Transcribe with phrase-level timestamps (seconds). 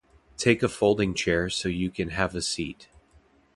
[0.35, 2.89] Take a folding chair so you can have a seat.